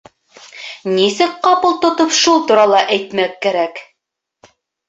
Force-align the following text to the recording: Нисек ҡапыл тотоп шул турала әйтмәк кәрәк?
Нисек 0.93 1.35
ҡапыл 1.47 1.77
тотоп 1.85 2.17
шул 2.21 2.41
турала 2.53 2.83
әйтмәк 2.97 3.39
кәрәк? 3.47 3.87